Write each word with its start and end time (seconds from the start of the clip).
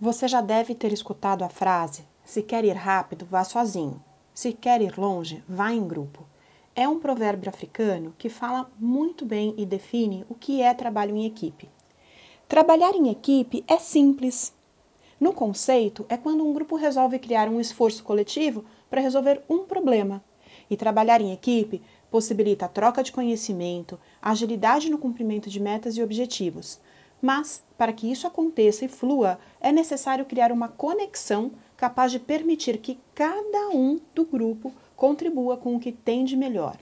Você 0.00 0.28
já 0.28 0.40
deve 0.40 0.76
ter 0.76 0.92
escutado 0.92 1.42
a 1.42 1.48
frase: 1.48 2.04
se 2.24 2.40
quer 2.40 2.64
ir 2.64 2.76
rápido, 2.76 3.26
vá 3.26 3.42
sozinho. 3.42 4.00
Se 4.32 4.52
quer 4.52 4.80
ir 4.80 4.96
longe, 4.96 5.42
vá 5.48 5.72
em 5.72 5.88
grupo. 5.88 6.24
É 6.72 6.88
um 6.88 7.00
provérbio 7.00 7.48
africano 7.48 8.14
que 8.16 8.28
fala 8.28 8.70
muito 8.78 9.26
bem 9.26 9.54
e 9.58 9.66
define 9.66 10.24
o 10.28 10.36
que 10.36 10.62
é 10.62 10.72
trabalho 10.72 11.16
em 11.16 11.26
equipe. 11.26 11.68
Trabalhar 12.46 12.94
em 12.94 13.08
equipe 13.10 13.64
é 13.66 13.76
simples. 13.76 14.54
No 15.18 15.32
conceito, 15.32 16.06
é 16.08 16.16
quando 16.16 16.46
um 16.46 16.52
grupo 16.52 16.76
resolve 16.76 17.18
criar 17.18 17.48
um 17.48 17.60
esforço 17.60 18.04
coletivo 18.04 18.64
para 18.88 19.00
resolver 19.00 19.42
um 19.50 19.64
problema. 19.64 20.22
E 20.70 20.76
trabalhar 20.76 21.20
em 21.20 21.32
equipe 21.32 21.82
possibilita 22.08 22.66
a 22.66 22.68
troca 22.68 23.02
de 23.02 23.10
conhecimento, 23.10 23.98
agilidade 24.22 24.88
no 24.90 24.98
cumprimento 24.98 25.50
de 25.50 25.58
metas 25.58 25.96
e 25.96 26.02
objetivos, 26.04 26.78
mas, 27.20 27.62
para 27.76 27.92
que 27.92 28.10
isso 28.10 28.26
aconteça 28.26 28.84
e 28.84 28.88
flua, 28.88 29.38
é 29.60 29.72
necessário 29.72 30.24
criar 30.24 30.52
uma 30.52 30.68
conexão 30.68 31.52
capaz 31.76 32.12
de 32.12 32.18
permitir 32.18 32.78
que 32.78 32.98
cada 33.14 33.68
um 33.70 34.00
do 34.14 34.24
grupo 34.24 34.72
contribua 34.96 35.56
com 35.56 35.76
o 35.76 35.80
que 35.80 35.92
tem 35.92 36.24
de 36.24 36.36
melhor. 36.36 36.76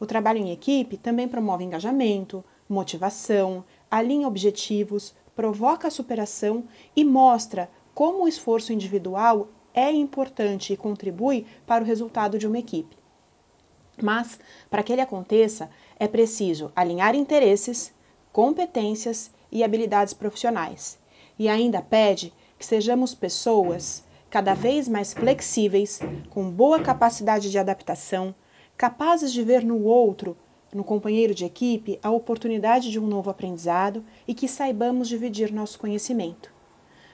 O 0.00 0.06
trabalho 0.06 0.38
em 0.38 0.50
equipe 0.50 0.96
também 0.96 1.26
promove 1.26 1.64
engajamento, 1.64 2.44
motivação, 2.68 3.64
alinha 3.90 4.28
objetivos, 4.28 5.14
provoca 5.34 5.90
superação 5.90 6.64
e 6.94 7.04
mostra 7.04 7.70
como 7.94 8.24
o 8.24 8.28
esforço 8.28 8.72
individual 8.72 9.48
é 9.74 9.90
importante 9.92 10.72
e 10.72 10.76
contribui 10.76 11.46
para 11.66 11.82
o 11.82 11.86
resultado 11.86 12.38
de 12.38 12.46
uma 12.46 12.58
equipe. 12.58 12.96
Mas, 14.00 14.38
para 14.70 14.82
que 14.82 14.92
ele 14.92 15.00
aconteça, 15.00 15.70
é 15.98 16.06
preciso 16.06 16.72
alinhar 16.74 17.14
interesses, 17.14 17.92
competências 18.32 19.30
e 19.50 19.64
habilidades 19.64 20.14
profissionais. 20.14 20.98
E 21.38 21.48
ainda 21.48 21.80
pede 21.80 22.32
que 22.58 22.66
sejamos 22.66 23.14
pessoas 23.14 24.04
cada 24.30 24.54
vez 24.54 24.88
mais 24.88 25.12
flexíveis, 25.14 26.00
com 26.30 26.50
boa 26.50 26.80
capacidade 26.80 27.50
de 27.50 27.58
adaptação, 27.58 28.34
capazes 28.76 29.32
de 29.32 29.42
ver 29.42 29.64
no 29.64 29.82
outro, 29.84 30.36
no 30.72 30.84
companheiro 30.84 31.34
de 31.34 31.44
equipe, 31.44 31.98
a 32.02 32.10
oportunidade 32.10 32.90
de 32.90 33.00
um 33.00 33.06
novo 33.06 33.30
aprendizado 33.30 34.04
e 34.26 34.34
que 34.34 34.46
saibamos 34.46 35.08
dividir 35.08 35.52
nosso 35.52 35.78
conhecimento. 35.78 36.52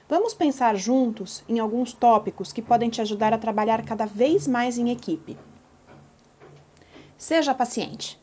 Vamos 0.07 0.33
pensar 0.33 0.75
juntos 0.75 1.43
em 1.47 1.59
alguns 1.59 1.93
tópicos 1.93 2.53
que 2.53 2.61
podem 2.61 2.89
te 2.89 3.01
ajudar 3.01 3.33
a 3.33 3.37
trabalhar 3.37 3.83
cada 3.83 4.05
vez 4.05 4.47
mais 4.47 4.77
em 4.77 4.91
equipe. 4.91 5.37
Seja 7.17 7.55
paciente. 7.55 8.19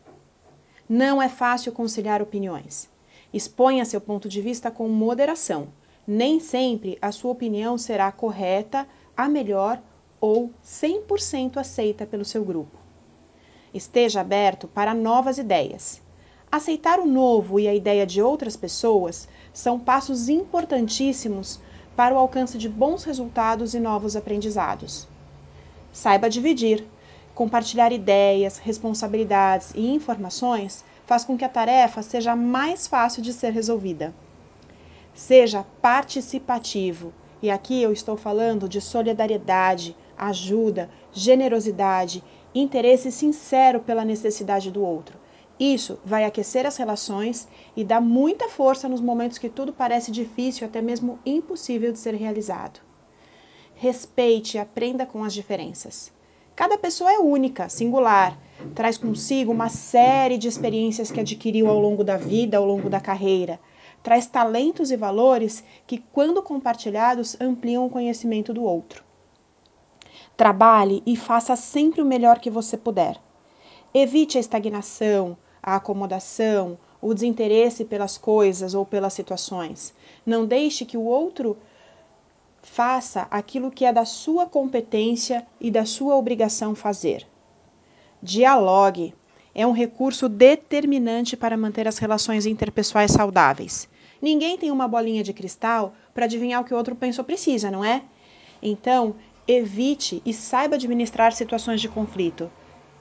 Não 0.88 1.22
é 1.22 1.28
fácil 1.28 1.72
conciliar 1.72 2.20
opiniões. 2.20 2.88
Exponha 3.33 3.84
seu 3.84 4.00
ponto 4.00 4.28
de 4.28 4.41
vista 4.41 4.70
com 4.70 4.89
moderação. 4.89 5.69
Nem 6.06 6.41
sempre 6.41 6.98
a 7.00 7.12
sua 7.12 7.30
opinião 7.30 7.78
será 7.78 8.11
correta, 8.11 8.86
a 9.16 9.28
melhor 9.28 9.80
ou 10.20 10.50
100% 10.64 11.56
aceita 11.56 12.05
pelo 12.05 12.24
seu 12.24 12.44
grupo. 12.44 12.77
Esteja 13.72 14.20
aberto 14.20 14.69
para 14.69 14.92
novas 14.94 15.39
ideias. 15.39 16.02
Aceitar 16.50 17.00
o 17.00 17.06
novo 17.06 17.58
e 17.58 17.67
a 17.67 17.74
ideia 17.74 18.05
de 18.05 18.20
outras 18.20 18.56
pessoas 18.56 19.27
são 19.55 19.78
passos 19.78 20.28
importantíssimos 20.28 21.58
para 21.96 22.14
o 22.14 22.19
alcance 22.19 22.58
de 22.58 22.69
bons 22.69 23.05
resultados 23.05 23.74
e 23.74 23.80
novos 23.80 24.17
aprendizados. 24.17 25.08
Saiba 25.92 26.28
dividir. 26.28 26.84
Compartilhar 27.34 27.92
ideias, 27.92 28.58
responsabilidades 28.58 29.72
e 29.75 29.88
informações 29.94 30.84
faz 31.06 31.25
com 31.25 31.36
que 31.36 31.44
a 31.44 31.48
tarefa 31.48 32.02
seja 32.02 32.36
mais 32.36 32.86
fácil 32.86 33.22
de 33.22 33.33
ser 33.33 33.52
resolvida. 33.52 34.14
Seja 35.14 35.64
participativo, 35.80 37.12
e 37.42 37.50
aqui 37.50 37.83
eu 37.83 37.92
estou 37.92 38.16
falando 38.16 38.69
de 38.69 38.80
solidariedade, 38.80 39.97
ajuda, 40.16 40.91
generosidade, 41.11 42.22
interesse 42.55 43.11
sincero 43.11 43.80
pela 43.80 44.05
necessidade 44.05 44.70
do 44.70 44.85
outro. 44.85 45.18
Isso 45.58 45.98
vai 46.05 46.24
aquecer 46.24 46.67
as 46.67 46.77
relações 46.77 47.48
e 47.77 47.83
dar 47.83 48.01
muita 48.01 48.48
força 48.48 48.89
nos 48.89 49.01
momentos 49.01 49.39
que 49.39 49.48
tudo 49.48 49.73
parece 49.73 50.11
difícil, 50.11 50.67
até 50.67 50.83
mesmo 50.83 51.18
impossível 51.24 51.92
de 51.92 51.98
ser 51.98 52.14
realizado. 52.14 52.80
Respeite 53.74 54.56
e 54.56 54.61
aprenda 54.61 55.06
com 55.06 55.24
as 55.24 55.33
diferenças. 55.33 56.12
Cada 56.55 56.77
pessoa 56.77 57.11
é 57.11 57.18
única, 57.18 57.68
singular, 57.70 58.39
traz 58.74 58.98
consigo 58.98 59.51
uma 59.51 59.70
série 59.70 60.36
de 60.36 60.48
experiências 60.48 61.11
que 61.11 61.18
adquiriu 61.18 61.68
ao 61.68 61.79
longo 61.79 62.05
da 62.05 62.18
vida, 62.18 62.58
ao 62.58 62.64
longo 62.67 62.90
da 62.90 63.01
carreira. 63.01 63.58
Traz 64.02 64.27
talentos 64.27 64.91
e 64.91 64.96
valores 64.96 65.64
que, 65.86 65.98
quando 66.12 66.42
compartilhados, 66.42 67.41
ampliam 67.41 67.86
o 67.86 67.91
conhecimento 67.91 68.52
do 68.52 68.64
outro. 68.64 69.02
Trabalhe 70.36 71.02
e 71.07 71.17
faça 71.17 71.57
sempre 71.57 72.02
o 72.02 72.07
melhor 72.07 72.39
que 72.39 72.51
você 72.51 72.77
puder. 72.77 73.18
Evite 73.95 74.36
a 74.36 74.41
estagnação, 74.41 75.36
a 75.62 75.77
acomodação, 75.77 76.79
o 77.01 77.14
desinteresse 77.14 77.85
pelas 77.85 78.18
coisas 78.18 78.74
ou 78.74 78.85
pelas 78.85 79.14
situações. 79.14 79.95
Não 80.24 80.45
deixe 80.45 80.85
que 80.85 80.96
o 80.96 81.05
outro 81.05 81.57
Faça 82.62 83.27
aquilo 83.30 83.70
que 83.70 83.84
é 83.84 83.92
da 83.92 84.05
sua 84.05 84.46
competência 84.46 85.45
e 85.61 85.70
da 85.70 85.84
sua 85.84 86.17
obrigação 86.17 86.74
fazer. 86.74 87.27
Dialogue 88.23 89.12
é 89.55 89.67
um 89.67 89.73
recurso 89.73 90.28
determinante 90.28 91.36
para 91.36 91.56
manter 91.56 91.86
as 91.89 91.98
relações 91.98 92.46
interpessoais 92.46 93.11
saudáveis. 93.11 93.89
Ninguém 94.23 94.56
tem 94.56 94.70
uma 94.70 94.86
bolinha 94.86 95.24
de 95.24 95.33
cristal 95.33 95.92
para 96.14 96.24
adivinhar 96.24 96.62
o 96.62 96.64
que 96.64 96.73
o 96.73 96.77
outro 96.77 96.95
pensa 96.95 97.20
ou 97.20 97.27
precisa, 97.27 97.70
não 97.70 97.84
é? 97.84 98.02
Então, 98.62 99.17
evite 99.46 100.23
e 100.24 100.33
saiba 100.33 100.77
administrar 100.77 101.33
situações 101.33 101.80
de 101.80 101.89
conflito. 101.89 102.50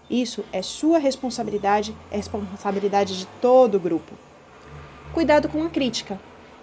Isso 0.09 0.43
é 0.51 0.63
sua 0.63 0.97
responsabilidade, 0.97 1.95
é 2.09 2.17
responsabilidade 2.17 3.17
de 3.17 3.27
todo 3.39 3.75
o 3.75 3.79
grupo. 3.79 4.11
Cuidado 5.13 5.47
com 5.47 5.63
a 5.63 5.69
crítica. 5.69 6.19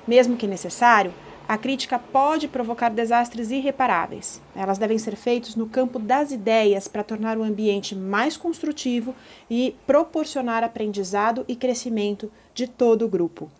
Mesmo 0.06 0.36
que 0.36 0.46
necessário, 0.46 1.14
a 1.48 1.56
crítica 1.56 1.98
pode 1.98 2.46
provocar 2.46 2.90
desastres 2.90 3.50
irreparáveis. 3.50 4.38
Elas 4.54 4.76
devem 4.76 4.98
ser 4.98 5.16
feitas 5.16 5.56
no 5.56 5.66
campo 5.66 5.98
das 5.98 6.30
ideias 6.30 6.86
para 6.86 7.02
tornar 7.02 7.38
o 7.38 7.42
ambiente 7.42 7.96
mais 7.96 8.36
construtivo 8.36 9.14
e 9.48 9.74
proporcionar 9.86 10.62
aprendizado 10.62 11.46
e 11.48 11.56
crescimento 11.56 12.30
de 12.52 12.68
todo 12.68 13.06
o 13.06 13.08
grupo. 13.08 13.50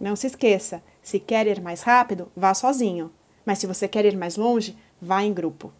Não 0.00 0.16
se 0.16 0.26
esqueça: 0.26 0.82
se 1.02 1.20
quer 1.20 1.46
ir 1.46 1.60
mais 1.60 1.82
rápido, 1.82 2.32
vá 2.34 2.54
sozinho, 2.54 3.12
mas 3.44 3.58
se 3.58 3.66
você 3.66 3.86
quer 3.86 4.06
ir 4.06 4.16
mais 4.16 4.36
longe, 4.36 4.74
vá 5.02 5.22
em 5.22 5.34
grupo. 5.34 5.70